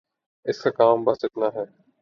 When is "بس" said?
1.03-1.23